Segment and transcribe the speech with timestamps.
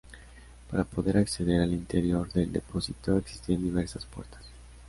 [0.67, 4.43] Para poder acceder al interior del depósito existían diversas puertas.